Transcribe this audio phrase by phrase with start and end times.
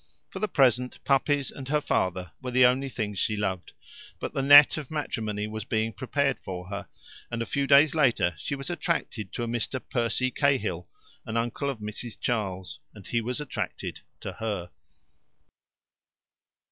[0.31, 3.73] For the present, puppies and her father were the only things she loved,
[4.19, 6.87] but the net of matrimony was being prepared for her,
[7.29, 9.79] and a few days later she was attracted to a Mr.
[9.91, 10.87] Percy Cahill,
[11.27, 12.19] an uncle of Mrs.
[12.19, 14.71] Charles, and he was attracted to her.